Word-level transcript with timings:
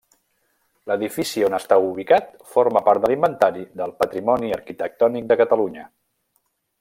L'edifici 0.91 1.43
on 1.49 1.55
està 1.57 1.77
ubicat 1.89 2.31
forma 2.55 2.83
part 2.89 3.05
de 3.05 3.11
l'Inventari 3.13 3.67
del 3.83 3.95
Patrimoni 4.03 4.53
Arquitectònic 4.61 5.29
de 5.33 5.39
Catalunya. 5.43 5.89